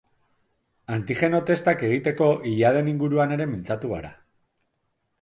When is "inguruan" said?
2.97-3.39